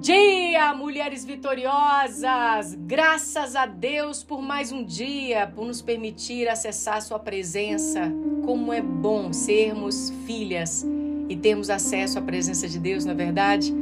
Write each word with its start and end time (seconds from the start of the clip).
dia, 0.00 0.72
mulheres 0.74 1.24
vitoriosas! 1.24 2.78
Graças 2.86 3.56
a 3.56 3.66
Deus 3.66 4.22
por 4.22 4.40
mais 4.40 4.70
um 4.70 4.84
dia, 4.84 5.50
por 5.52 5.66
nos 5.66 5.82
permitir 5.82 6.48
acessar 6.48 7.02
Sua 7.02 7.18
presença. 7.18 8.12
Como 8.44 8.72
é 8.72 8.80
bom 8.80 9.32
sermos 9.32 10.12
filhas 10.24 10.86
e 11.28 11.34
termos 11.34 11.68
acesso 11.68 12.16
à 12.16 12.22
presença 12.22 12.68
de 12.68 12.78
Deus, 12.78 13.04
na 13.04 13.10
é 13.10 13.14
verdade? 13.16 13.74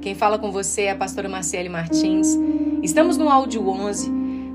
Quem 0.00 0.14
fala 0.14 0.38
com 0.38 0.50
você 0.50 0.82
é 0.82 0.92
a 0.92 0.96
pastora 0.96 1.28
Marcele 1.28 1.68
Martins. 1.68 2.34
Estamos 2.82 3.18
no 3.18 3.28
áudio 3.28 3.68
11, 3.68 4.10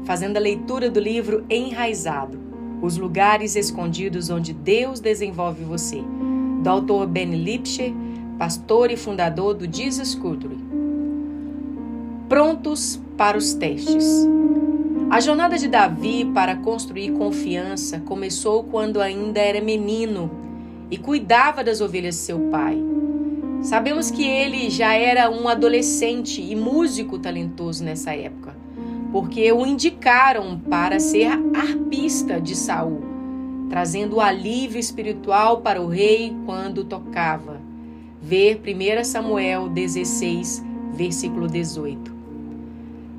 fazendo 0.06 0.38
a 0.38 0.40
leitura 0.40 0.90
do 0.90 1.00
livro 1.00 1.46
Enraizado 1.48 2.40
Os 2.82 2.98
Lugares 2.98 3.56
Escondidos 3.56 4.32
onde 4.32 4.52
Deus 4.52 5.00
Desenvolve 5.00 5.64
Você, 5.64 6.04
do 6.64 6.70
autor 6.70 7.06
Ben 7.06 7.36
Lipscher, 7.36 7.94
pastor 8.40 8.90
e 8.90 8.98
fundador 8.98 9.54
do 9.54 9.72
Jesus 9.72 10.16
Culture 10.16 10.73
prontos 12.34 13.00
para 13.16 13.38
os 13.38 13.54
testes. 13.54 14.28
A 15.12 15.20
jornada 15.20 15.56
de 15.56 15.68
Davi 15.68 16.26
para 16.34 16.56
construir 16.56 17.12
confiança 17.12 18.00
começou 18.00 18.64
quando 18.64 19.00
ainda 19.00 19.40
era 19.40 19.62
menino 19.62 20.32
e 20.90 20.98
cuidava 20.98 21.64
das 21.64 21.80
ovelhas 21.80 22.16
de 22.16 22.22
seu 22.22 22.40
pai. 22.50 22.84
Sabemos 23.62 24.10
que 24.10 24.26
ele 24.26 24.72
já 24.72 24.96
era 24.96 25.30
um 25.30 25.48
adolescente 25.48 26.42
e 26.42 26.56
músico 26.56 27.20
talentoso 27.20 27.84
nessa 27.84 28.16
época, 28.16 28.56
porque 29.12 29.52
o 29.52 29.64
indicaram 29.64 30.58
para 30.58 31.00
ser 31.00 31.28
arpista 31.54 32.42
de 32.42 32.56
Saul, 32.56 33.04
trazendo 33.70 34.20
alívio 34.20 34.80
espiritual 34.80 35.62
para 35.62 35.80
o 35.80 35.88
rei 35.88 36.36
quando 36.48 36.84
tocava. 36.84 37.62
Ver 38.20 38.60
1 38.60 39.04
Samuel 39.04 39.70
16, 39.70 40.66
versículo 40.96 41.48
18. 41.48 42.13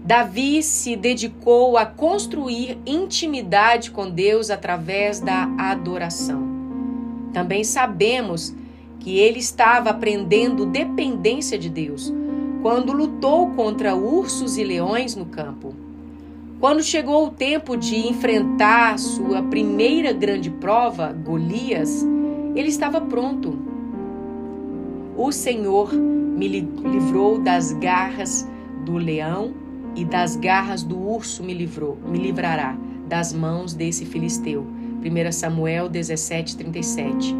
Davi 0.05 0.63
se 0.63 0.97
dedicou 0.97 1.79
a 1.79 1.87
construir 1.87 2.77
intimidade 2.85 3.91
com 3.91 4.11
Deus 4.11 4.51
através 4.51 5.19
da 5.19 5.49
adoração. 5.57 6.47
Também 7.33 7.65
sabemos 7.65 8.55
que 9.01 9.19
ele 9.19 9.39
estava 9.39 9.89
aprendendo 9.89 10.67
dependência 10.67 11.59
de 11.59 11.71
Deus 11.71 12.13
quando 12.61 12.93
lutou 12.93 13.53
contra 13.53 13.97
ursos 13.97 14.59
e 14.59 14.65
leões 14.65 15.17
no 15.17 15.25
campo. 15.25 15.75
Quando 16.61 16.83
chegou 16.83 17.29
o 17.29 17.31
tempo 17.31 17.75
de 17.75 18.07
enfrentar 18.07 18.99
sua 18.99 19.43
primeira 19.43 20.13
grande 20.13 20.51
prova, 20.51 21.15
Golias, 21.15 22.05
ele 22.55 22.69
estava 22.69 23.01
pronto. 23.01 23.59
O 25.17 25.33
Senhor 25.33 25.95
me 25.95 26.47
livrou 26.47 27.39
das 27.39 27.73
garras 27.73 28.47
do 28.85 28.99
leão 28.99 29.64
e 29.95 30.05
das 30.05 30.37
garras 30.37 30.83
do 30.83 30.99
urso 30.99 31.43
me 31.43 31.55
livrou, 31.55 31.99
me 32.07 32.19
livrará 32.19 32.77
das 33.07 33.33
mãos 33.33 33.75
desse 33.75 34.05
filisteu. 34.05 34.67
1 35.03 35.33
Samuel 35.33 35.89
17, 35.89 36.57
37. 36.57 37.35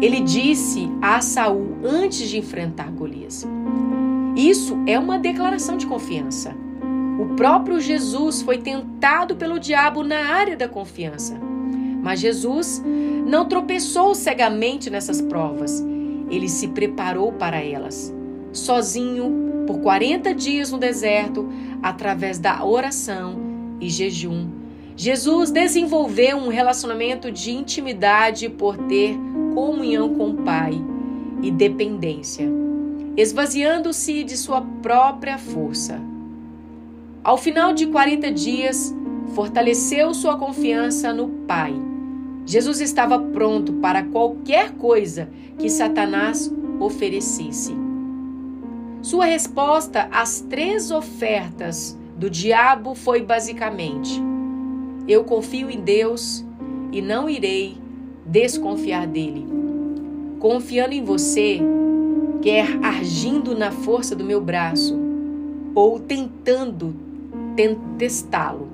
Ele 0.00 0.20
disse 0.20 0.88
a 1.02 1.20
Saul 1.20 1.76
antes 1.84 2.28
de 2.28 2.38
enfrentar 2.38 2.90
Golias. 2.90 3.46
Isso 4.36 4.78
é 4.86 4.98
uma 4.98 5.18
declaração 5.18 5.76
de 5.76 5.86
confiança. 5.86 6.54
O 7.18 7.34
próprio 7.34 7.80
Jesus 7.80 8.40
foi 8.40 8.58
tentado 8.58 9.36
pelo 9.36 9.58
diabo 9.58 10.02
na 10.02 10.32
área 10.32 10.56
da 10.56 10.68
confiança. 10.68 11.38
Mas 12.02 12.20
Jesus 12.20 12.82
não 13.26 13.44
tropeçou 13.44 14.14
cegamente 14.14 14.88
nessas 14.88 15.20
provas. 15.20 15.84
Ele 16.30 16.48
se 16.48 16.68
preparou 16.68 17.32
para 17.32 17.62
elas. 17.62 18.14
Sozinho, 18.52 19.49
por 19.70 19.78
40 19.82 20.34
dias 20.34 20.72
no 20.72 20.78
deserto, 20.78 21.48
através 21.80 22.40
da 22.40 22.64
oração 22.64 23.38
e 23.80 23.88
jejum. 23.88 24.48
Jesus 24.96 25.52
desenvolveu 25.52 26.38
um 26.38 26.48
relacionamento 26.48 27.30
de 27.30 27.52
intimidade 27.52 28.48
por 28.48 28.76
ter 28.76 29.16
comunhão 29.54 30.12
com 30.16 30.30
o 30.30 30.34
Pai 30.38 30.72
e 31.40 31.52
dependência, 31.52 32.48
esvaziando-se 33.16 34.24
de 34.24 34.36
sua 34.36 34.60
própria 34.60 35.38
força. 35.38 36.00
Ao 37.22 37.38
final 37.38 37.72
de 37.72 37.86
40 37.86 38.32
dias, 38.32 38.92
fortaleceu 39.36 40.12
sua 40.12 40.36
confiança 40.36 41.12
no 41.12 41.28
Pai. 41.46 41.72
Jesus 42.44 42.80
estava 42.80 43.20
pronto 43.20 43.74
para 43.74 44.02
qualquer 44.02 44.72
coisa 44.72 45.28
que 45.56 45.70
Satanás 45.70 46.52
oferecesse. 46.80 47.79
Sua 49.02 49.24
resposta 49.24 50.08
às 50.12 50.42
três 50.42 50.90
ofertas 50.90 51.98
do 52.16 52.28
diabo 52.28 52.94
foi 52.94 53.22
basicamente: 53.22 54.20
Eu 55.08 55.24
confio 55.24 55.70
em 55.70 55.80
Deus 55.80 56.44
e 56.92 57.00
não 57.00 57.28
irei 57.28 57.78
desconfiar 58.26 59.06
dele. 59.06 59.46
Confiando 60.38 60.94
em 60.94 61.02
você, 61.02 61.60
quer 62.42 62.78
agindo 62.82 63.56
na 63.56 63.70
força 63.70 64.14
do 64.14 64.24
meu 64.24 64.40
braço 64.40 64.98
ou 65.74 65.98
tentando 65.98 66.94
testá-lo. 67.98 68.68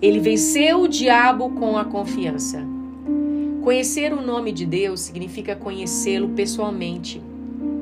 Ele 0.00 0.20
venceu 0.20 0.82
o 0.82 0.88
diabo 0.88 1.50
com 1.50 1.78
a 1.78 1.84
confiança. 1.84 2.62
Conhecer 3.62 4.12
o 4.12 4.20
nome 4.20 4.52
de 4.52 4.66
Deus 4.66 5.00
significa 5.00 5.56
conhecê-lo 5.56 6.28
pessoalmente 6.28 7.20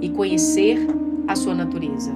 e 0.00 0.08
conhecer 0.08 0.78
a 1.26 1.36
sua 1.36 1.54
natureza. 1.54 2.14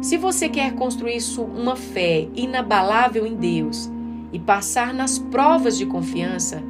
Se 0.00 0.16
você 0.16 0.48
quer 0.48 0.74
construir 0.74 1.18
uma 1.38 1.76
fé 1.76 2.28
inabalável 2.34 3.26
em 3.26 3.34
Deus 3.34 3.90
e 4.32 4.38
passar 4.38 4.92
nas 4.92 5.18
provas 5.18 5.78
de 5.78 5.86
confiança, 5.86 6.62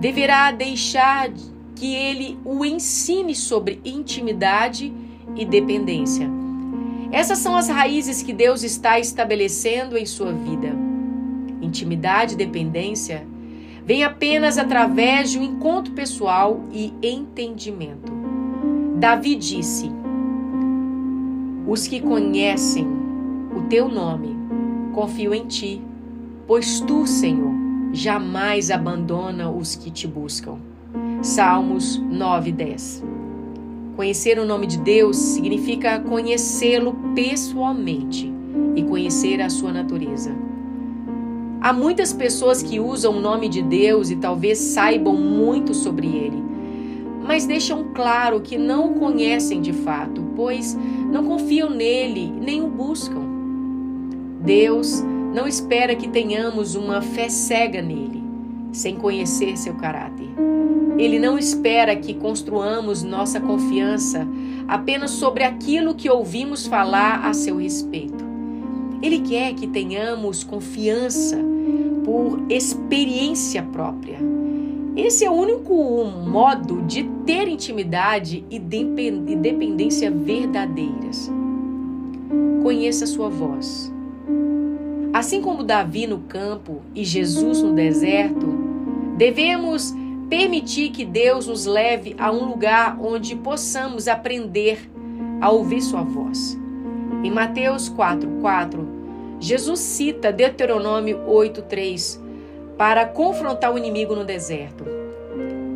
deverá 0.00 0.50
deixar 0.50 1.30
que 1.76 1.94
ele 1.94 2.38
o 2.44 2.64
ensine 2.64 3.34
sobre 3.34 3.80
intimidade 3.84 4.92
e 5.36 5.44
dependência. 5.44 6.28
Essas 7.12 7.38
são 7.38 7.54
as 7.54 7.68
raízes 7.68 8.22
que 8.22 8.32
Deus 8.32 8.62
está 8.62 8.98
estabelecendo 8.98 9.96
em 9.96 10.06
sua 10.06 10.32
vida. 10.32 10.74
Intimidade 11.60 12.34
e 12.34 12.36
dependência 12.36 13.26
vem 13.84 14.02
apenas 14.02 14.58
através 14.58 15.30
de 15.30 15.38
um 15.38 15.42
encontro 15.42 15.92
pessoal 15.92 16.64
e 16.72 16.92
entendimento. 17.02 18.12
Davi 18.96 19.34
disse: 19.34 20.01
os 21.66 21.86
que 21.86 22.00
conhecem 22.00 22.86
o 23.56 23.62
teu 23.68 23.88
nome 23.88 24.36
confiam 24.92 25.32
em 25.32 25.46
ti, 25.46 25.82
pois 26.46 26.80
tu, 26.80 27.06
Senhor, 27.06 27.52
jamais 27.92 28.70
abandona 28.70 29.50
os 29.50 29.74
que 29.74 29.90
te 29.90 30.06
buscam. 30.06 30.58
Salmos 31.22 31.98
9, 31.98 32.52
10. 32.52 33.04
Conhecer 33.96 34.38
o 34.38 34.44
nome 34.44 34.66
de 34.66 34.78
Deus 34.78 35.16
significa 35.16 36.00
conhecê-lo 36.00 36.94
pessoalmente 37.14 38.32
e 38.74 38.82
conhecer 38.82 39.40
a 39.40 39.48
sua 39.48 39.72
natureza. 39.72 40.34
Há 41.60 41.72
muitas 41.72 42.12
pessoas 42.12 42.62
que 42.62 42.80
usam 42.80 43.18
o 43.18 43.20
nome 43.20 43.48
de 43.48 43.62
Deus 43.62 44.10
e 44.10 44.16
talvez 44.16 44.58
saibam 44.58 45.16
muito 45.16 45.72
sobre 45.74 46.08
ele, 46.08 46.42
mas 47.24 47.46
deixam 47.46 47.84
claro 47.94 48.40
que 48.40 48.58
não 48.58 48.92
o 48.92 48.94
conhecem 48.94 49.60
de 49.60 49.72
fato, 49.72 50.22
pois 50.34 50.76
não 51.10 51.24
confiam 51.24 51.70
nele 51.70 52.32
nem 52.40 52.62
o 52.62 52.68
buscam. 52.68 53.22
Deus 54.40 55.02
não 55.34 55.46
espera 55.46 55.94
que 55.94 56.08
tenhamos 56.08 56.74
uma 56.74 57.00
fé 57.00 57.28
cega 57.28 57.80
nele, 57.80 58.22
sem 58.72 58.96
conhecer 58.96 59.56
seu 59.56 59.74
caráter. 59.74 60.28
Ele 60.98 61.18
não 61.18 61.38
espera 61.38 61.96
que 61.96 62.12
construamos 62.14 63.02
nossa 63.02 63.40
confiança 63.40 64.26
apenas 64.68 65.12
sobre 65.12 65.44
aquilo 65.44 65.94
que 65.94 66.10
ouvimos 66.10 66.66
falar 66.66 67.24
a 67.24 67.32
seu 67.32 67.56
respeito. 67.56 68.24
Ele 69.00 69.20
quer 69.20 69.54
que 69.54 69.66
tenhamos 69.66 70.44
confiança 70.44 71.38
por 72.04 72.42
experiência 72.48 73.62
própria 73.62 74.18
esse 74.96 75.24
é 75.24 75.30
o 75.30 75.34
único 75.34 76.04
modo 76.04 76.82
de 76.82 77.04
ter 77.24 77.48
intimidade 77.48 78.44
e 78.50 78.58
dependência 78.58 80.10
verdadeiras. 80.10 81.30
Conheça 82.62 83.04
a 83.04 83.08
sua 83.08 83.28
voz. 83.28 83.92
Assim 85.12 85.40
como 85.40 85.62
Davi 85.62 86.06
no 86.06 86.20
campo 86.20 86.82
e 86.94 87.04
Jesus 87.04 87.62
no 87.62 87.72
deserto, 87.72 88.46
devemos 89.16 89.94
permitir 90.28 90.90
que 90.90 91.04
Deus 91.04 91.46
nos 91.46 91.66
leve 91.66 92.14
a 92.18 92.30
um 92.30 92.46
lugar 92.46 92.98
onde 93.00 93.36
possamos 93.36 94.08
aprender 94.08 94.90
a 95.40 95.50
ouvir 95.50 95.82
sua 95.82 96.02
voz. 96.02 96.58
Em 97.22 97.30
Mateus 97.30 97.88
4:4, 97.90 98.86
Jesus 99.38 99.80
cita 99.80 100.32
Deuteronômio 100.32 101.18
8:3 101.26 102.21
para 102.82 103.06
confrontar 103.06 103.72
o 103.72 103.78
inimigo 103.78 104.16
no 104.16 104.24
deserto. 104.24 104.84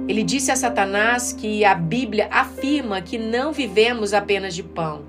Ele 0.09 0.25
disse 0.25 0.51
a 0.51 0.57
Satanás 0.57 1.33
que 1.33 1.65
a 1.65 1.73
Bíblia 1.73 2.27
afirma 2.33 3.01
que 3.01 3.17
não 3.17 3.53
vivemos 3.53 4.13
apenas 4.13 4.57
de 4.57 4.65
pão. 4.65 5.05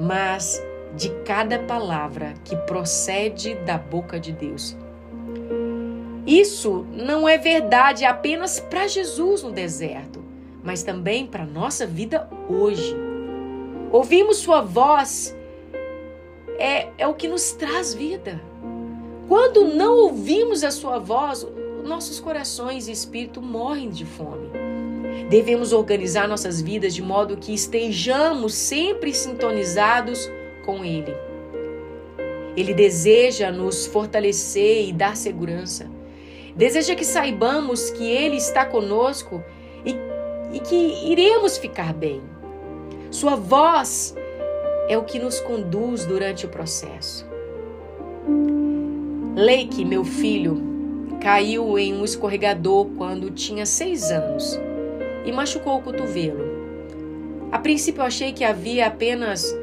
mas 0.00 0.64
de 0.96 1.10
cada 1.26 1.58
palavra 1.58 2.32
que 2.42 2.56
procede 2.56 3.56
da 3.56 3.76
boca 3.76 4.18
de 4.18 4.32
Deus. 4.32 4.74
Isso 6.26 6.86
não 6.90 7.28
é 7.28 7.36
verdade 7.36 8.06
apenas 8.06 8.58
para 8.58 8.88
Jesus 8.88 9.42
no 9.42 9.52
deserto, 9.52 10.24
mas 10.64 10.82
também 10.82 11.26
para 11.26 11.42
a 11.42 11.46
nossa 11.46 11.86
vida 11.86 12.26
hoje. 12.48 12.96
Ouvimos 13.92 14.38
Sua 14.38 14.62
voz 14.62 15.36
é, 16.58 16.88
é 16.96 17.06
o 17.06 17.12
que 17.12 17.28
nos 17.28 17.52
traz 17.52 17.92
vida. 17.92 18.40
Quando 19.28 19.64
não 19.64 19.96
ouvimos 19.96 20.62
a 20.62 20.70
Sua 20.70 20.98
voz, 20.98 21.46
nossos 21.84 22.20
corações 22.20 22.86
e 22.86 22.92
espírito 22.92 23.42
morrem 23.42 23.90
de 23.90 24.04
fome. 24.04 24.50
Devemos 25.28 25.72
organizar 25.72 26.28
nossas 26.28 26.60
vidas 26.60 26.94
de 26.94 27.02
modo 27.02 27.36
que 27.36 27.52
estejamos 27.52 28.54
sempre 28.54 29.12
sintonizados 29.12 30.30
com 30.64 30.84
Ele. 30.84 31.14
Ele 32.56 32.72
deseja 32.72 33.50
nos 33.50 33.86
fortalecer 33.86 34.88
e 34.88 34.92
dar 34.92 35.16
segurança. 35.16 35.90
Deseja 36.54 36.94
que 36.94 37.04
saibamos 37.04 37.90
que 37.90 38.08
Ele 38.08 38.36
está 38.36 38.64
conosco 38.64 39.42
e, 39.84 39.96
e 40.54 40.60
que 40.60 41.10
iremos 41.10 41.58
ficar 41.58 41.92
bem. 41.92 42.22
Sua 43.10 43.34
voz 43.34 44.14
é 44.88 44.96
o 44.96 45.04
que 45.04 45.18
nos 45.18 45.40
conduz 45.40 46.06
durante 46.06 46.46
o 46.46 46.48
processo. 46.48 47.26
Leike, 49.36 49.84
meu 49.84 50.04
filho, 50.04 50.60
caiu 51.20 51.78
em 51.78 51.94
um 51.94 52.04
escorregador 52.04 52.86
quando 52.96 53.30
tinha 53.30 53.64
seis 53.64 54.10
anos 54.10 54.58
e 55.24 55.30
machucou 55.30 55.76
o 55.76 55.82
cotovelo. 55.82 56.44
A 57.52 57.58
princípio 57.60 58.00
eu 58.00 58.06
achei 58.06 58.32
que 58.32 58.42
havia 58.42 58.86
apenas 58.86 59.54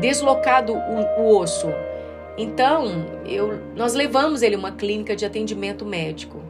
deslocado 0.00 0.72
o, 0.72 1.20
o 1.20 1.36
osso, 1.36 1.68
então, 2.36 3.06
eu, 3.26 3.60
nós 3.76 3.92
levamos 3.92 4.42
ele 4.42 4.54
a 4.54 4.58
uma 4.58 4.72
clínica 4.72 5.14
de 5.14 5.24
atendimento 5.26 5.84
médico 5.84 6.40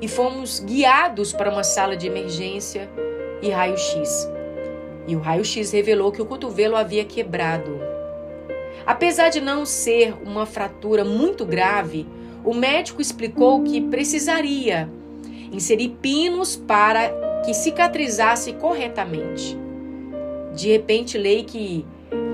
e 0.00 0.08
fomos 0.08 0.60
guiados 0.60 1.32
para 1.32 1.50
uma 1.50 1.62
sala 1.62 1.96
de 1.96 2.06
emergência 2.06 2.88
e 3.42 3.50
raio-x. 3.50 4.28
E 5.06 5.14
o 5.14 5.20
raio-x 5.20 5.70
revelou 5.72 6.10
que 6.10 6.22
o 6.22 6.26
cotovelo 6.26 6.76
havia 6.76 7.04
quebrado. 7.04 7.87
Apesar 8.88 9.28
de 9.28 9.38
não 9.38 9.66
ser 9.66 10.14
uma 10.24 10.46
fratura 10.46 11.04
muito 11.04 11.44
grave, 11.44 12.06
o 12.42 12.54
médico 12.54 13.02
explicou 13.02 13.62
que 13.62 13.82
precisaria 13.82 14.88
inserir 15.52 15.90
pinos 16.00 16.56
para 16.56 17.10
que 17.44 17.52
cicatrizasse 17.52 18.54
corretamente. 18.54 19.54
De 20.54 20.68
repente, 20.68 21.18
lei 21.18 21.44
que 21.44 21.84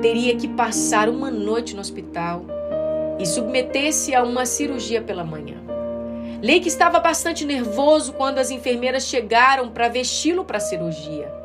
teria 0.00 0.36
que 0.36 0.46
passar 0.46 1.08
uma 1.08 1.28
noite 1.28 1.74
no 1.74 1.80
hospital 1.80 2.44
e 3.18 3.26
submetesse 3.26 4.14
a 4.14 4.22
uma 4.22 4.46
cirurgia 4.46 5.02
pela 5.02 5.24
manhã. 5.24 5.56
Lake 6.40 6.68
estava 6.68 7.00
bastante 7.00 7.44
nervoso 7.44 8.12
quando 8.12 8.38
as 8.38 8.52
enfermeiras 8.52 9.06
chegaram 9.06 9.70
para 9.70 9.88
vesti-lo 9.88 10.44
para 10.44 10.58
a 10.58 10.60
cirurgia. 10.60 11.43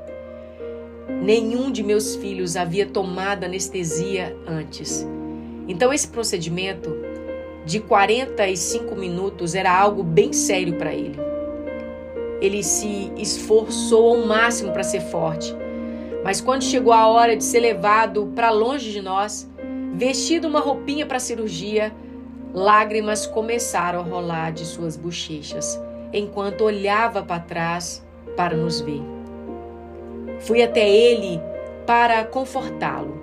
Nenhum 1.21 1.71
de 1.71 1.83
meus 1.83 2.15
filhos 2.15 2.55
havia 2.55 2.85
tomado 2.85 3.43
anestesia 3.43 4.35
antes. 4.47 5.05
Então, 5.67 5.93
esse 5.93 6.07
procedimento 6.07 6.95
de 7.65 7.79
45 7.79 8.95
minutos 8.95 9.53
era 9.53 9.77
algo 9.77 10.01
bem 10.01 10.33
sério 10.33 10.75
para 10.75 10.93
ele. 10.93 11.19
Ele 12.41 12.63
se 12.63 13.11
esforçou 13.17 14.15
ao 14.15 14.25
máximo 14.25 14.71
para 14.71 14.83
ser 14.83 15.01
forte, 15.01 15.53
mas 16.23 16.39
quando 16.39 16.63
chegou 16.63 16.93
a 16.93 17.07
hora 17.07 17.35
de 17.35 17.43
ser 17.43 17.59
levado 17.59 18.31
para 18.33 18.49
longe 18.49 18.91
de 18.91 19.01
nós, 19.01 19.49
Vestido 19.99 20.47
uma 20.47 20.61
roupinha 20.61 21.05
para 21.05 21.17
a 21.17 21.19
cirurgia, 21.19 21.93
lágrimas 22.53 23.27
começaram 23.27 23.99
a 23.99 24.03
rolar 24.03 24.51
de 24.51 24.65
suas 24.65 24.95
bochechas, 24.95 25.77
enquanto 26.13 26.63
olhava 26.63 27.21
para 27.21 27.41
trás 27.41 28.01
para 28.37 28.55
nos 28.55 28.79
ver. 28.79 29.18
Fui 30.39 30.61
até 30.61 30.87
ele 30.87 31.41
para 31.85 32.23
confortá-lo. 32.23 33.19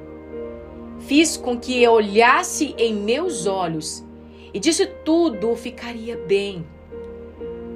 Fiz 1.00 1.36
com 1.36 1.58
que 1.58 1.86
olhasse 1.86 2.74
em 2.78 2.94
meus 2.94 3.46
olhos 3.46 4.04
e 4.52 4.58
disse 4.58 4.86
tudo 5.04 5.54
ficaria 5.54 6.16
bem. 6.16 6.66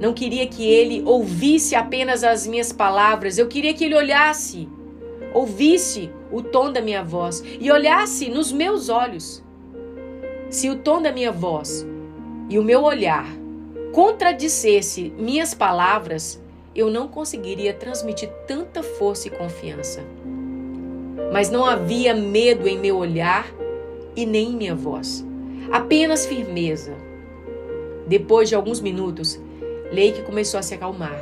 Não 0.01 0.15
queria 0.15 0.47
que 0.47 0.67
ele 0.67 1.03
ouvisse 1.05 1.75
apenas 1.75 2.25
as 2.25 2.47
minhas 2.47 2.73
palavras, 2.73 3.37
eu 3.39 3.47
queria 3.47 3.75
que 3.75 3.85
ele 3.85 3.95
olhasse 3.95 4.69
ouvisse 5.33 6.11
o 6.31 6.43
tom 6.43 6.73
da 6.73 6.81
minha 6.81 7.03
voz 7.03 7.43
e 7.61 7.71
olhasse 7.71 8.29
nos 8.29 8.53
meus 8.53 8.89
olhos. 8.89 9.43
Se 10.49 10.69
o 10.69 10.77
tom 10.77 11.01
da 11.01 11.13
minha 11.13 11.33
voz 11.33 11.87
e 12.49 12.59
o 12.59 12.65
meu 12.65 12.83
olhar 12.83 13.27
contradissesse 13.93 15.13
minhas 15.17 15.55
palavras, 15.55 16.43
eu 16.81 16.91
não 16.91 17.09
conseguiria 17.09 17.75
transmitir 17.75 18.31
tanta 18.47 18.83
força 18.83 19.29
e 19.29 19.31
confiança. 19.31 20.03
Mas 21.33 21.51
não 21.51 21.65
havia 21.65 22.15
medo 22.15 22.67
em 22.67 22.79
meu 22.79 22.97
olhar 22.97 23.47
e 24.17 24.25
nem 24.25 24.49
em 24.49 24.57
minha 24.57 24.75
voz, 24.75 25.25
apenas 25.71 26.27
firmeza. 26.27 26.95
Depois 28.07 28.49
de 28.49 28.55
alguns 28.55 28.81
minutos, 28.81 29.39
Leike 29.93 30.23
começou 30.23 30.59
a 30.59 30.63
se 30.63 30.75
acalmar. 30.75 31.21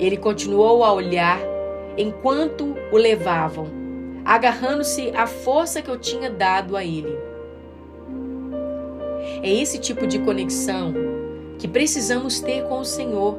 Ele 0.00 0.16
continuou 0.16 0.82
a 0.82 0.92
olhar 0.92 1.38
enquanto 1.96 2.74
o 2.90 2.96
levavam, 2.96 3.68
agarrando-se 4.24 5.10
à 5.10 5.26
força 5.26 5.80
que 5.80 5.90
eu 5.90 5.98
tinha 5.98 6.30
dado 6.30 6.76
a 6.76 6.84
ele. 6.84 7.16
É 9.42 9.52
esse 9.52 9.78
tipo 9.78 10.06
de 10.06 10.18
conexão 10.18 10.94
que 11.58 11.68
precisamos 11.68 12.40
ter 12.40 12.64
com 12.64 12.80
o 12.80 12.84
Senhor, 12.84 13.38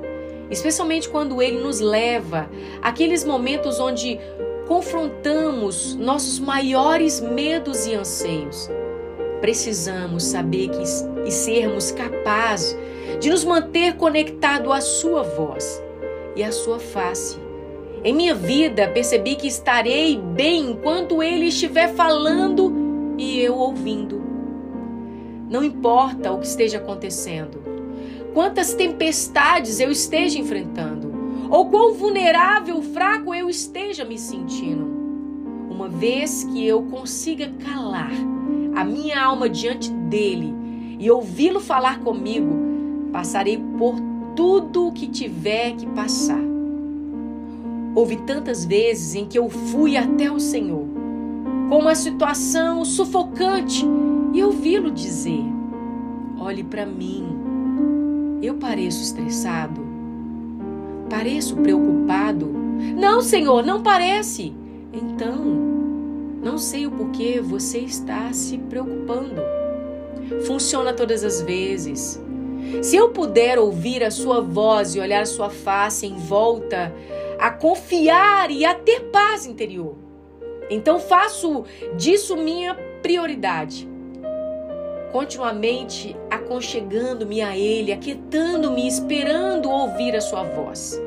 especialmente 0.50 1.10
quando 1.10 1.42
ele 1.42 1.60
nos 1.60 1.80
leva 1.80 2.50
àqueles 2.82 3.24
momentos 3.24 3.80
onde 3.80 4.20
confrontamos 4.68 5.96
nossos 5.96 6.40
maiores 6.40 7.20
medos 7.22 7.86
e 7.86 7.94
anseios. 7.94 8.70
Precisamos 9.42 10.24
saber 10.24 10.70
que 10.70 10.84
e 11.26 11.32
sermos 11.32 11.92
capazes 11.92 12.78
de 13.20 13.30
nos 13.30 13.44
manter 13.44 13.96
conectados 13.96 14.72
à 14.72 14.82
sua 14.82 15.24
voz 15.24 15.82
e 16.36 16.44
à 16.44 16.52
sua 16.52 16.80
face 16.80 17.48
em 18.04 18.14
minha 18.14 18.36
vida, 18.36 18.88
percebi 18.88 19.36
que 19.36 19.48
estarei 19.48 20.18
bem 20.18 20.72
enquanto 20.72 21.22
Ele 21.22 21.48
estiver 21.48 21.94
falando 21.94 22.74
e 23.18 23.40
eu 23.40 23.56
ouvindo. 23.56 24.22
Não 25.50 25.64
importa 25.64 26.32
o 26.32 26.40
que 26.40 26.48
esteja 26.48 26.78
acontecendo, 26.78 27.62
quantas 28.38 28.76
tempestades 28.76 29.80
eu 29.80 29.90
esteja 29.90 30.38
enfrentando, 30.38 31.12
ou 31.50 31.72
quão 31.72 31.96
vulnerável, 31.96 32.84
fraco 32.84 33.34
eu 33.34 33.50
esteja 33.50 34.06
me 34.06 34.16
sentindo. 34.16 34.86
Uma 35.72 35.90
vez 35.90 36.44
que 36.44 36.64
eu 36.64 36.84
consiga 36.84 37.52
calar 37.66 38.12
a 38.76 38.86
minha 38.86 39.20
alma 39.20 39.50
diante 39.50 39.90
dele 39.90 40.54
e 41.00 41.10
ouvi-lo 41.10 41.60
falar 41.60 42.00
comigo, 42.02 43.10
passarei 43.12 43.58
por 43.58 43.96
tudo 44.36 44.90
o 44.90 44.92
que 44.92 45.08
tiver 45.08 45.76
que 45.76 45.88
passar 45.88 46.46
Houve 47.96 48.18
tantas 48.18 48.64
vezes 48.64 49.16
em 49.16 49.26
que 49.26 49.40
eu 49.40 49.50
fui 49.50 49.98
até 49.98 50.32
o 50.32 50.40
Senhor 50.40 50.86
com 51.70 51.80
uma 51.80 51.96
situação 51.96 52.86
sufocante 52.86 53.84
e 54.32 54.44
ouvi-lo 54.44 54.92
dizer: 54.92 55.44
Olhe 56.40 56.64
para 56.64 56.86
mim, 56.86 57.37
eu 58.42 58.56
pareço 58.56 59.02
estressado, 59.02 59.82
pareço 61.10 61.56
preocupado. 61.58 62.48
Não, 62.96 63.22
Senhor, 63.22 63.66
não 63.66 63.82
parece. 63.82 64.54
Então, 64.94 65.44
não 66.44 66.58
sei 66.58 66.86
o 66.86 66.92
porquê 66.92 67.42
você 67.42 67.80
está 67.80 68.32
se 68.34 68.58
preocupando. 68.58 69.42
Funciona 70.46 70.94
todas 70.94 71.24
as 71.24 71.42
vezes. 71.42 72.22
Se 72.82 72.96
eu 72.96 73.10
puder 73.10 73.58
ouvir 73.58 74.04
a 74.04 74.12
sua 74.12 74.42
voz 74.42 74.96
e 74.96 75.00
olhar 75.00 75.22
a 75.22 75.26
sua 75.26 75.50
face 75.50 76.06
em 76.06 76.18
volta 76.18 76.94
a 77.40 77.50
confiar 77.52 78.52
e 78.52 78.66
a 78.66 78.74
ter 78.74 79.02
paz 79.12 79.46
interior. 79.46 79.96
Então 80.70 81.00
faço 81.00 81.64
disso 81.96 82.36
minha 82.36 82.76
prioridade. 83.02 83.88
Continuamente 85.12 86.16
aconchegando-me 86.30 87.42
a 87.42 87.58
Ele, 87.58 87.94
aquietando-me, 87.94 88.88
esperando 88.88 89.70
ouvir 89.70 90.16
a 90.16 90.22
Sua 90.22 90.44
voz, 90.44 91.02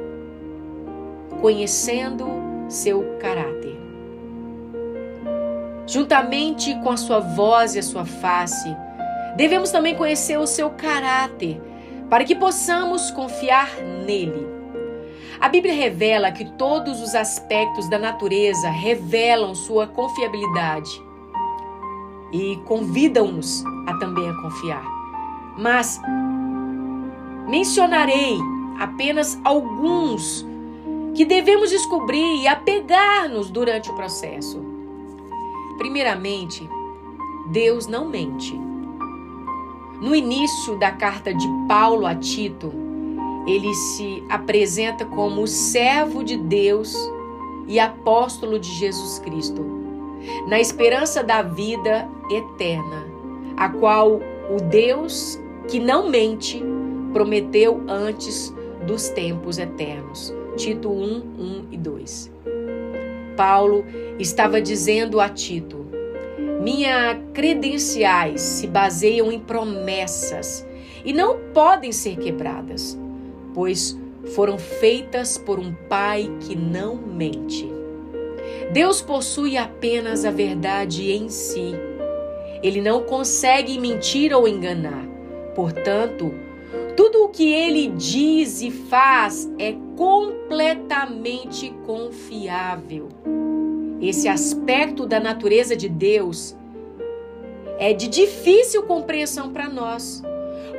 conhecendo 1.41 2.27
seu 2.69 3.17
caráter. 3.19 3.79
Juntamente 5.87 6.75
com 6.83 6.91
a 6.91 6.97
Sua 6.97 7.21
voz 7.21 7.75
e 7.75 7.79
a 7.79 7.83
Sua 7.83 8.07
face, 8.07 8.75
devemos 9.37 9.71
também 9.71 9.95
conhecer 9.95 10.39
o 10.39 10.47
seu 10.47 10.71
caráter, 10.71 11.61
para 12.09 12.25
que 12.25 12.35
possamos 12.35 13.11
confiar 13.13 13.71
nele 14.05 14.45
A 15.41 15.49
Bíblia 15.49 15.73
revela 15.73 16.33
que 16.33 16.45
todos 16.53 17.01
os 17.01 17.15
aspectos 17.15 17.89
da 17.89 17.99
natureza 17.99 18.69
revelam 18.69 19.55
sua 19.55 19.87
confiabilidade 19.87 20.91
e 22.33 22.57
convidam-nos 22.65 23.65
a 23.87 23.97
também 23.99 24.29
a 24.29 24.35
confiar. 24.43 24.85
Mas 25.59 26.01
mencionarei 27.49 28.39
apenas 28.79 29.39
alguns 29.45 30.47
que 31.15 31.25
devemos 31.25 31.71
descobrir 31.71 32.43
e 32.43 32.49
apegar-nos 32.49 33.51
durante 33.51 33.91
o 33.91 33.95
processo. 33.95 34.61
Primeiramente, 35.77 36.69
Deus 37.51 37.87
não 37.87 38.09
mente. 38.09 38.59
No 40.01 40.15
início 40.15 40.79
da 40.79 40.93
carta 40.93 41.35
de 41.35 41.47
Paulo 41.69 42.07
a 42.07 42.15
Tito, 42.15 42.73
ele 43.47 43.75
se 43.75 44.23
apresenta 44.29 45.05
como 45.05 45.47
servo 45.47 46.23
de 46.23 46.37
Deus 46.37 46.95
e 47.67 47.79
apóstolo 47.79 48.59
de 48.59 48.71
Jesus 48.71 49.19
Cristo, 49.19 49.65
na 50.49 50.61
esperança 50.61 51.23
da 51.23 51.43
vida 51.43 52.09
eterna, 52.31 53.07
a 53.57 53.69
qual 53.69 54.21
o 54.51 54.61
Deus 54.71 55.39
que 55.69 55.79
não 55.79 56.09
mente 56.09 56.63
prometeu 57.13 57.83
antes 57.89 58.55
dos 58.87 59.09
tempos 59.11 59.59
eternos. 59.59 60.35
Tito 60.57 60.91
1, 60.91 61.05
1 61.39 61.67
e 61.71 61.77
2. 61.77 62.33
Paulo 63.37 63.85
estava 64.19 64.61
dizendo 64.61 65.21
a 65.21 65.29
Tito: 65.29 65.87
Minhas 66.61 67.17
credenciais 67.33 68.41
se 68.41 68.67
baseiam 68.67 69.31
em 69.31 69.39
promessas 69.39 70.67
e 71.05 71.13
não 71.13 71.39
podem 71.55 71.93
ser 71.93 72.17
quebradas, 72.17 72.99
pois 73.55 73.99
foram 74.35 74.59
feitas 74.59 75.39
por 75.39 75.59
um 75.59 75.73
Pai 75.89 76.31
que 76.41 76.55
não 76.55 76.97
mente. 76.97 77.70
Deus 78.73 79.03
possui 79.03 79.57
apenas 79.57 80.25
a 80.25 80.31
verdade 80.31 81.11
em 81.11 81.29
si. 81.29 81.75
Ele 82.63 82.81
não 82.81 83.03
consegue 83.03 83.79
mentir 83.79 84.33
ou 84.33 84.47
enganar. 84.47 85.05
Portanto, 85.55 86.33
tudo 86.97 87.25
o 87.25 87.29
que 87.29 87.53
ele 87.53 87.89
diz 87.89 88.63
e 88.63 88.71
faz 88.71 89.51
é 89.59 89.75
completamente 89.97 91.75
confiável. 91.85 93.09
Esse 94.01 94.29
aspecto 94.29 95.05
da 95.05 95.19
natureza 95.19 95.77
de 95.77 95.89
Deus 95.89 96.57
é 97.79 97.93
de 97.93 98.07
difícil 98.07 98.85
compreensão 98.85 99.53
para 99.53 99.69
nós, 99.69 100.23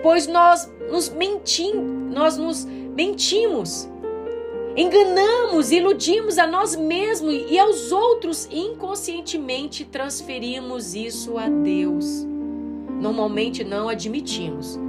pois 0.01 0.27
nós 0.27 0.71
nos 0.89 1.10
mentimos, 1.10 2.13
nós 2.13 2.38
nos 2.38 2.63
mentimos, 2.63 3.89
enganamos, 4.75 5.71
iludimos 5.71 6.37
a 6.37 6.47
nós 6.47 6.75
mesmos 6.75 7.33
e 7.49 7.57
aos 7.59 7.91
outros 7.91 8.47
inconscientemente 8.51 9.85
transferimos 9.85 10.93
isso 10.95 11.37
a 11.37 11.47
Deus. 11.47 12.25
Normalmente 12.99 13.63
não 13.63 13.89
admitimos 13.89 14.79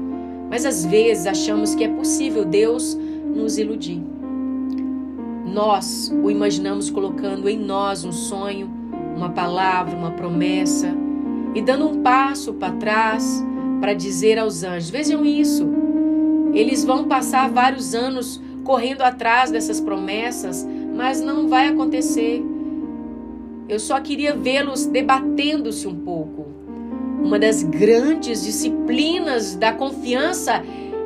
mas 0.53 0.67
às 0.67 0.85
vezes 0.85 1.27
achamos 1.27 1.75
que 1.75 1.83
é 1.83 1.89
possível 1.89 2.45
Deus 2.45 2.95
nos 2.95 3.57
iludir. 3.57 4.03
Nós 5.47 6.13
o 6.23 6.31
imaginamos 6.31 6.91
colocando 6.91 7.49
em 7.49 7.57
nós 7.59 8.05
um 8.05 8.13
sonho, 8.13 8.71
uma 9.17 9.31
palavra, 9.31 9.97
uma 9.97 10.11
promessa 10.11 10.95
e 11.55 11.63
dando 11.63 11.89
um 11.89 12.03
passo 12.03 12.53
para 12.53 12.75
trás 12.75 13.43
para 13.81 13.95
dizer 13.95 14.39
aos 14.39 14.63
anjos: 14.63 14.91
vejam 14.91 15.25
isso. 15.25 15.67
Eles 16.53 16.85
vão 16.85 17.05
passar 17.05 17.49
vários 17.49 17.95
anos 17.95 18.39
correndo 18.65 19.03
atrás 19.03 19.51
dessas 19.51 19.81
promessas, 19.81 20.67
mas 20.95 21.21
não 21.21 21.49
vai 21.49 21.69
acontecer. 21.69 22.43
Eu 23.69 23.79
só 23.79 24.01
queria 24.01 24.35
vê-los 24.35 24.87
debatendo-se 24.87 25.87
um 25.87 25.95
pouco. 25.95 26.47
Uma 27.23 27.39
das 27.39 27.63
grandes 27.63 28.43
disciplinas 28.43 29.55
da 29.55 29.73
confiança 29.73 30.63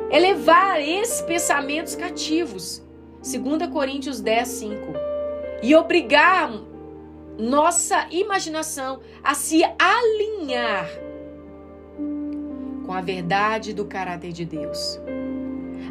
é 0.09 0.19
levar 0.19 0.81
esses 0.81 1.21
pensamentos 1.21 1.95
cativos. 1.95 2.83
2 3.21 3.67
Coríntios 3.71 4.19
10, 4.19 4.47
5. 4.47 4.75
E 5.61 5.75
obrigar 5.75 6.51
nossa 7.37 8.07
imaginação 8.09 8.99
a 9.23 9.33
se 9.33 9.63
alinhar 9.77 10.89
com 12.85 12.93
a 12.93 13.01
verdade 13.01 13.73
do 13.73 13.85
caráter 13.85 14.31
de 14.31 14.45
Deus. 14.45 14.99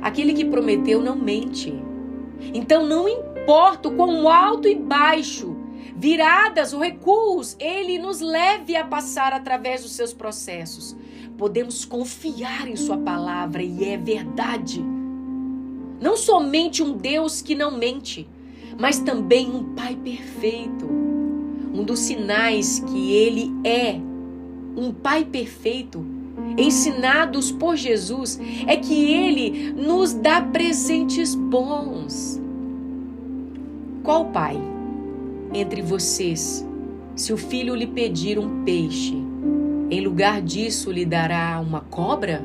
Aquele 0.01 0.35
que 0.35 0.45
prometeu 0.45 1.03
não 1.03 1.17
mente. 1.17 1.75
Então 2.55 2.87
não 2.87 3.09
importa 3.09 3.89
o 3.89 3.97
quão 3.97 4.29
alto 4.29 4.69
e 4.69 4.75
baixo 4.75 5.57
viradas 5.97 6.75
ou 6.75 6.81
recuos, 6.81 7.57
ele 7.59 7.99
nos 7.99 8.21
leve 8.21 8.77
a 8.77 8.85
passar 8.85 9.33
através 9.33 9.83
dos 9.83 9.93
seus 9.93 10.13
processos. 10.13 10.95
Podemos 11.39 11.85
confiar 11.85 12.69
em 12.69 12.77
Sua 12.77 12.99
palavra 12.99 13.63
e 13.63 13.85
é 13.85 13.97
verdade. 13.97 14.85
Não 16.01 16.17
somente 16.17 16.83
um 16.83 16.93
Deus 16.93 17.41
que 17.41 17.55
não 17.55 17.77
mente, 17.79 18.29
mas 18.79 18.99
também 18.99 19.51
um 19.51 19.75
Pai 19.75 19.97
perfeito. 19.97 20.87
Um 20.87 21.83
dos 21.83 22.01
sinais 22.01 22.81
que 22.81 23.13
Ele 23.13 23.51
é 23.65 23.99
um 24.77 24.93
Pai 24.93 25.25
perfeito, 25.25 26.05
ensinados 26.57 27.51
por 27.51 27.77
Jesus, 27.77 28.41
é 28.67 28.77
que 28.77 29.13
Ele 29.13 29.73
nos 29.73 30.13
dá 30.13 30.41
presentes 30.41 31.35
bons. 31.35 32.41
Qual 34.03 34.27
Pai? 34.27 34.77
entre 35.53 35.83
vocês, 35.83 36.67
se 37.15 37.33
o 37.33 37.37
filho 37.37 37.75
lhe 37.75 37.87
pedir 37.87 38.39
um 38.39 38.65
peixe, 38.65 39.15
em 39.91 40.01
lugar 40.01 40.43
disso 40.43 40.91
lhe 40.91 41.05
dará 41.05 41.61
uma 41.61 41.81
cobra? 41.81 42.43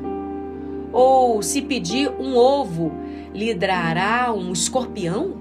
Ou 0.92 1.42
se 1.42 1.62
pedir 1.62 2.10
um 2.10 2.36
ovo, 2.36 2.92
lhe 3.34 3.54
dará 3.54 4.32
um 4.32 4.52
escorpião? 4.52 5.36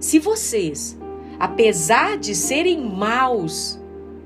Se 0.00 0.18
vocês, 0.18 0.98
apesar 1.38 2.16
de 2.16 2.34
serem 2.34 2.80
maus, 2.80 3.78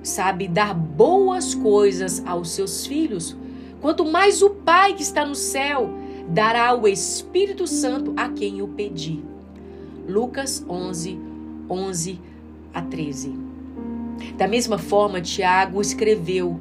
sabe 0.02 0.46
dar 0.46 0.74
boas 0.74 1.54
coisas 1.54 2.22
aos 2.26 2.50
seus 2.50 2.86
filhos, 2.86 3.36
quanto 3.82 4.04
mais 4.04 4.40
o 4.40 4.50
Pai 4.50 4.94
que 4.94 5.02
está 5.02 5.26
no 5.26 5.34
céu 5.34 5.90
dará 6.28 6.72
o 6.72 6.86
Espírito 6.86 7.66
Santo 7.66 8.14
a 8.16 8.28
quem 8.28 8.62
o 8.62 8.68
pedir. 8.68 9.22
Lucas 10.08 10.64
11, 10.68 11.18
11 11.68 12.20
a 12.72 12.80
13. 12.80 13.34
Da 14.36 14.46
mesma 14.46 14.78
forma, 14.78 15.20
Tiago 15.20 15.80
escreveu: 15.80 16.58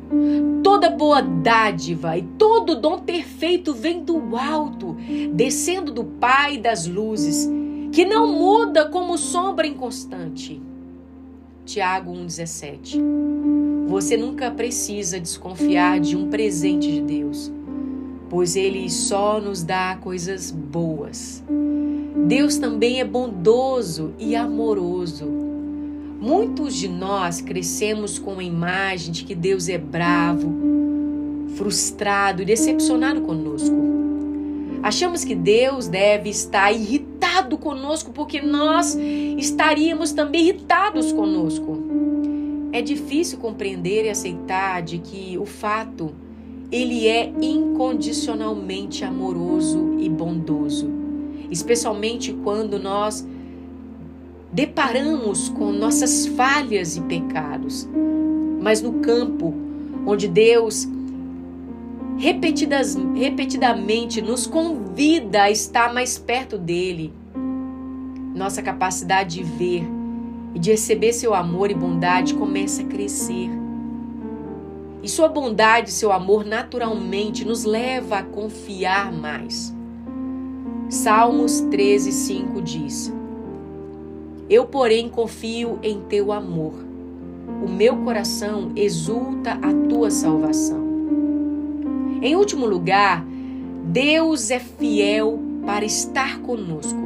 Toda 0.63 0.89
boa 0.89 1.21
dádiva 1.21 2.17
e 2.17 2.23
todo 2.23 2.79
dom 2.79 2.99
perfeito 2.99 3.73
vem 3.73 4.03
do 4.03 4.35
alto, 4.35 4.97
descendo 5.31 5.91
do 5.91 6.03
Pai 6.03 6.57
das 6.57 6.87
luzes, 6.87 7.47
que 7.91 8.03
não 8.03 8.27
muda 8.33 8.89
como 8.89 9.17
sombra 9.17 9.67
inconstante. 9.67 10.61
Tiago 11.65 12.11
1,17. 12.11 12.99
Você 13.87 14.17
nunca 14.17 14.51
precisa 14.51 15.19
desconfiar 15.19 15.99
de 15.99 16.15
um 16.15 16.29
presente 16.29 16.91
de 16.91 17.01
Deus, 17.01 17.51
pois 18.29 18.55
Ele 18.55 18.89
só 18.89 19.39
nos 19.39 19.63
dá 19.63 19.97
coisas 20.01 20.51
boas. 20.51 21.43
Deus 22.27 22.57
também 22.57 22.99
é 22.99 23.05
bondoso 23.05 24.13
e 24.19 24.35
amoroso 24.35 25.41
Muitos 26.21 26.75
de 26.75 26.87
nós 26.87 27.41
crescemos 27.41 28.19
com 28.19 28.37
a 28.37 28.43
imagem 28.43 29.11
de 29.11 29.23
que 29.23 29.33
Deus 29.33 29.67
é 29.67 29.79
bravo, 29.79 30.53
frustrado 31.55 32.43
e 32.43 32.45
decepcionado 32.45 33.21
conosco. 33.21 34.00
Achamos 34.83 35.23
que 35.23 35.35
Deus 35.35 35.87
deve 35.87 36.29
estar 36.29 36.71
irritado 36.71 37.57
conosco 37.57 38.11
porque 38.11 38.41
nós 38.41 38.95
estaríamos 39.37 40.11
também 40.11 40.41
irritados 40.41 41.11
conosco. 41.11 41.77
É 42.71 42.81
difícil 42.81 43.37
compreender 43.37 44.05
e 44.05 44.09
aceitar 44.09 44.81
de 44.81 44.97
que 44.97 45.37
o 45.37 45.45
fato 45.45 46.13
ele 46.71 47.05
é 47.07 47.31
incondicionalmente 47.41 49.03
amoroso 49.03 49.97
e 49.99 50.09
bondoso, 50.09 50.89
especialmente 51.51 52.33
quando 52.43 52.79
nós 52.79 53.27
deparamos 54.51 55.49
com 55.49 55.71
nossas 55.71 56.25
falhas 56.27 56.95
e 56.95 57.01
pecados, 57.01 57.87
mas 58.61 58.81
no 58.81 58.93
campo 58.93 59.53
onde 60.05 60.27
Deus 60.27 60.87
repetidas, 62.21 62.95
repetidamente 63.15 64.21
nos 64.21 64.45
convida 64.45 65.41
a 65.41 65.49
estar 65.49 65.91
mais 65.91 66.19
perto 66.19 66.55
dele, 66.55 67.11
nossa 68.35 68.61
capacidade 68.61 69.37
de 69.37 69.43
ver 69.43 69.83
e 70.53 70.59
de 70.59 70.69
receber 70.69 71.13
seu 71.13 71.33
amor 71.33 71.71
e 71.71 71.73
bondade 71.73 72.35
começa 72.35 72.83
a 72.83 72.85
crescer. 72.85 73.49
E 75.01 75.09
sua 75.09 75.27
bondade 75.29 75.89
e 75.89 75.93
seu 75.93 76.11
amor 76.11 76.45
naturalmente 76.45 77.43
nos 77.43 77.65
leva 77.65 78.19
a 78.19 78.23
confiar 78.23 79.11
mais. 79.11 79.73
Salmos 80.89 81.61
13, 81.71 82.11
5 82.11 82.61
diz: 82.61 83.11
Eu, 84.47 84.67
porém, 84.67 85.09
confio 85.09 85.79
em 85.81 86.01
teu 86.01 86.31
amor. 86.31 86.75
O 87.65 87.67
meu 87.67 87.97
coração 87.97 88.71
exulta 88.75 89.53
a 89.53 89.89
tua 89.89 90.11
salvação. 90.11 90.80
Em 92.21 92.35
último 92.35 92.67
lugar, 92.67 93.25
Deus 93.85 94.51
é 94.51 94.59
fiel 94.59 95.39
para 95.65 95.83
estar 95.83 96.39
conosco. 96.41 96.99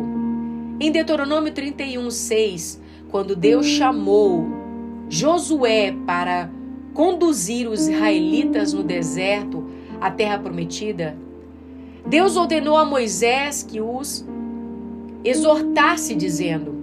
Em 0.78 0.92
Deuteronômio 0.92 1.54
31, 1.54 2.12
6, 2.12 2.82
quando 3.10 3.34
Deus 3.34 3.66
chamou 3.66 4.46
Josué 5.08 5.96
para 6.06 6.52
conduzir 6.94 7.70
os 7.70 7.88
israelitas 7.88 8.74
no 8.74 8.84
deserto 8.84 9.64
à 10.02 10.12
terra 10.12 10.38
prometida, 10.38 11.18
Deus 12.06 12.36
ordenou 12.36 12.76
a 12.76 12.84
Moisés 12.84 13.64
que 13.64 13.80
os 13.80 14.26
exortasse, 15.24 16.14
dizendo: 16.14 16.76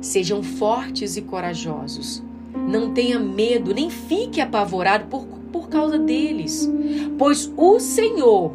Sejam 0.00 0.42
fortes 0.42 1.18
e 1.18 1.22
corajosos. 1.22 2.22
Não 2.66 2.94
tenha 2.94 3.18
medo, 3.18 3.74
nem 3.74 3.90
fique 3.90 4.40
apavorado 4.40 5.06
por, 5.06 5.26
por 5.58 5.68
causa 5.68 5.98
deles, 5.98 6.70
pois 7.18 7.52
o 7.56 7.80
Senhor, 7.80 8.54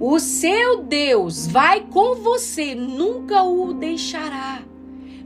o 0.00 0.18
seu 0.18 0.82
Deus, 0.82 1.46
vai 1.46 1.82
com 1.82 2.14
você, 2.14 2.74
nunca 2.74 3.42
o 3.42 3.74
deixará, 3.74 4.62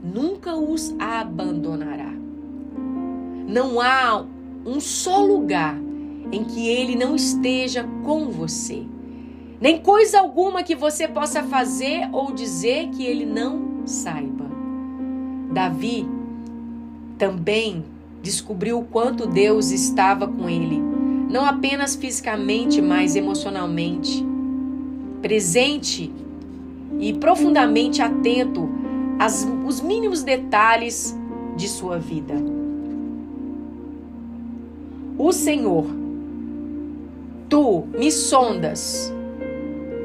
nunca 0.03 0.53
os 0.53 0.93
abandonará. 0.99 2.11
Não 3.47 3.79
há 3.79 4.25
um 4.65 4.81
só 4.81 5.23
lugar 5.23 5.77
em 6.29 6.43
que 6.43 6.67
ele 6.67 6.97
não 6.97 7.15
esteja 7.15 7.87
com 8.03 8.29
você. 8.29 8.83
Nem 9.61 9.79
coisa 9.79 10.19
alguma 10.19 10.61
que 10.61 10.75
você 10.75 11.07
possa 11.07 11.41
fazer 11.43 12.09
ou 12.11 12.33
dizer 12.33 12.89
que 12.89 13.05
ele 13.05 13.25
não 13.25 13.85
saiba. 13.85 14.45
Davi 15.53 16.05
também 17.17 17.85
descobriu 18.21 18.79
o 18.79 18.85
quanto 18.85 19.27
Deus 19.27 19.71
estava 19.71 20.27
com 20.27 20.49
ele, 20.49 20.81
não 21.33 21.45
apenas 21.45 21.95
fisicamente, 21.95 22.79
mas 22.79 23.15
emocionalmente. 23.15 24.23
Presente 25.19 26.13
e 26.99 27.11
profundamente 27.13 28.03
atento 28.03 28.69
aos 29.19 29.81
mínimos 29.81 30.21
detalhes 30.21 31.17
de 31.57 31.67
sua 31.67 31.97
vida. 31.97 32.35
O 35.17 35.31
Senhor, 35.31 35.87
tu 37.49 37.87
me 37.97 38.11
sondas 38.11 39.11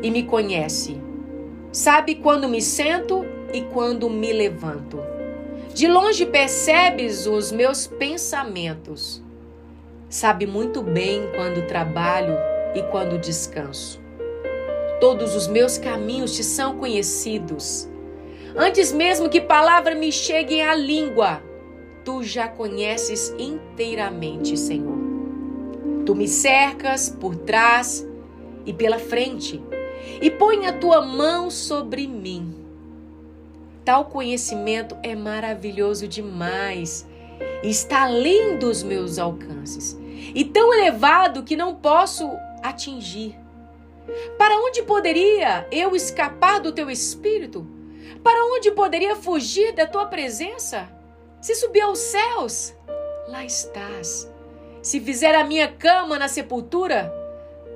e 0.02 0.10
me 0.10 0.22
conhece. 0.22 0.96
Sabe 1.70 2.14
quando 2.14 2.48
me 2.48 2.62
sento 2.62 3.22
e 3.52 3.60
quando 3.60 4.08
me 4.08 4.32
levanto. 4.32 4.98
De 5.74 5.86
longe 5.86 6.24
percebes 6.24 7.26
os 7.26 7.52
meus 7.52 7.86
pensamentos. 7.86 9.27
Sabe 10.08 10.46
muito 10.46 10.82
bem 10.82 11.28
quando 11.34 11.66
trabalho 11.66 12.34
e 12.74 12.82
quando 12.84 13.18
descanso. 13.18 14.00
Todos 15.00 15.36
os 15.36 15.46
meus 15.46 15.76
caminhos 15.76 16.34
te 16.34 16.42
são 16.42 16.78
conhecidos. 16.78 17.86
Antes 18.56 18.90
mesmo 18.90 19.28
que 19.28 19.38
palavra 19.38 19.94
me 19.94 20.10
chegue 20.10 20.62
à 20.62 20.74
língua, 20.74 21.42
tu 22.06 22.22
já 22.22 22.48
conheces 22.48 23.34
inteiramente, 23.38 24.56
Senhor. 24.56 24.98
Tu 26.06 26.14
me 26.14 26.26
cercas 26.26 27.10
por 27.10 27.36
trás 27.36 28.06
e 28.64 28.72
pela 28.72 28.98
frente, 28.98 29.62
e 30.22 30.30
põe 30.30 30.66
a 30.66 30.72
tua 30.72 31.02
mão 31.02 31.50
sobre 31.50 32.06
mim. 32.06 32.54
Tal 33.84 34.06
conhecimento 34.06 34.96
é 35.02 35.14
maravilhoso 35.14 36.08
demais 36.08 37.06
está 37.62 38.02
além 38.02 38.58
dos 38.58 38.82
meus 38.82 39.18
alcances, 39.18 39.98
e 40.34 40.44
tão 40.44 40.72
elevado 40.74 41.42
que 41.42 41.56
não 41.56 41.74
posso 41.74 42.30
atingir. 42.62 43.38
Para 44.36 44.56
onde 44.58 44.82
poderia 44.82 45.66
eu 45.70 45.94
escapar 45.94 46.60
do 46.60 46.72
teu 46.72 46.90
espírito? 46.90 47.66
Para 48.22 48.44
onde 48.46 48.70
poderia 48.70 49.14
fugir 49.14 49.72
da 49.72 49.86
tua 49.86 50.06
presença? 50.06 50.88
Se 51.40 51.54
subir 51.54 51.82
aos 51.82 51.98
céus, 51.98 52.74
lá 53.28 53.44
estás. 53.44 54.30
Se 54.82 55.00
fizer 55.00 55.34
a 55.34 55.44
minha 55.44 55.68
cama 55.68 56.18
na 56.18 56.28
sepultura, 56.28 57.12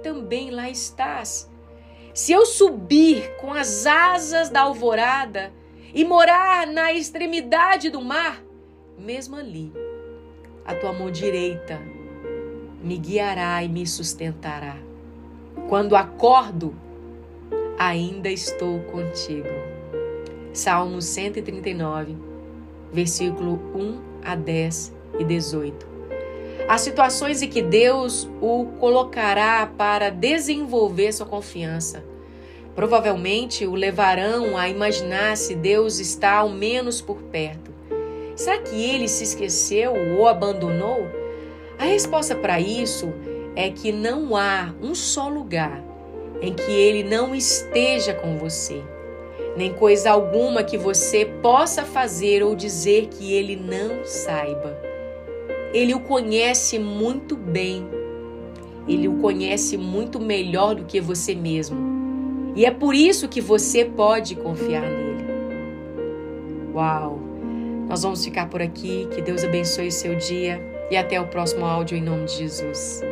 também 0.02 0.50
lá 0.50 0.68
estás. 0.68 1.50
Se 2.14 2.32
eu 2.32 2.44
subir 2.44 3.36
com 3.36 3.52
as 3.52 3.86
asas 3.86 4.48
da 4.48 4.62
alvorada 4.62 5.52
e 5.94 6.04
morar 6.04 6.66
na 6.66 6.92
extremidade 6.92 7.90
do 7.90 8.00
mar, 8.00 8.42
mesmo 8.98 9.36
ali, 9.36 9.72
a 10.64 10.74
tua 10.74 10.92
mão 10.92 11.10
direita 11.10 11.80
me 12.82 12.98
guiará 12.98 13.62
e 13.62 13.68
me 13.68 13.86
sustentará. 13.86 14.76
Quando 15.68 15.96
acordo, 15.96 16.74
ainda 17.78 18.28
estou 18.28 18.80
contigo. 18.84 19.48
Salmo 20.52 21.00
139 21.00 22.16
versículo 22.92 23.54
1 23.74 24.00
a 24.22 24.34
10 24.34 24.92
e 25.18 25.24
18. 25.24 25.86
As 26.68 26.82
situações 26.82 27.42
em 27.42 27.48
que 27.48 27.62
Deus 27.62 28.28
o 28.40 28.66
colocará 28.78 29.66
para 29.66 30.10
desenvolver 30.10 31.12
sua 31.12 31.26
confiança 31.26 32.04
provavelmente 32.74 33.66
o 33.66 33.74
levarão 33.74 34.56
a 34.56 34.68
imaginar 34.68 35.36
se 35.36 35.54
Deus 35.54 35.98
está 35.98 36.36
ao 36.36 36.48
menos 36.48 37.00
por 37.00 37.22
perto. 37.22 37.71
Será 38.36 38.58
que 38.58 38.74
ele 38.74 39.08
se 39.08 39.24
esqueceu 39.24 39.94
ou 40.16 40.26
abandonou? 40.26 41.06
A 41.78 41.84
resposta 41.84 42.34
para 42.34 42.60
isso 42.60 43.12
é 43.54 43.70
que 43.70 43.92
não 43.92 44.36
há 44.36 44.74
um 44.82 44.94
só 44.94 45.28
lugar 45.28 45.82
em 46.40 46.54
que 46.54 46.72
ele 46.72 47.02
não 47.02 47.34
esteja 47.34 48.14
com 48.14 48.36
você 48.36 48.82
nem 49.56 49.72
coisa 49.72 50.10
alguma 50.10 50.62
que 50.62 50.78
você 50.78 51.24
possa 51.24 51.84
fazer 51.84 52.42
ou 52.42 52.54
dizer 52.54 53.08
que 53.08 53.32
ele 53.32 53.56
não 53.56 54.04
saiba. 54.04 54.78
Ele 55.72 55.94
o 55.94 56.00
conhece 56.00 56.78
muito 56.78 57.36
bem. 57.36 57.86
Ele 58.88 59.08
o 59.08 59.18
conhece 59.18 59.76
muito 59.76 60.18
melhor 60.20 60.74
do 60.74 60.84
que 60.84 61.00
você 61.00 61.34
mesmo. 61.34 61.92
E 62.54 62.64
é 62.64 62.70
por 62.70 62.94
isso 62.94 63.28
que 63.28 63.40
você 63.40 63.84
pode 63.84 64.34
confiar 64.34 64.82
nele. 64.82 65.24
Uau! 66.74 67.31
Nós 67.92 68.04
vamos 68.04 68.24
ficar 68.24 68.48
por 68.48 68.62
aqui. 68.62 69.06
Que 69.14 69.20
Deus 69.20 69.44
abençoe 69.44 69.92
seu 69.92 70.14
dia 70.14 70.58
e 70.90 70.96
até 70.96 71.20
o 71.20 71.26
próximo 71.26 71.66
áudio 71.66 71.94
em 71.94 72.00
nome 72.00 72.24
de 72.24 72.38
Jesus. 72.38 73.02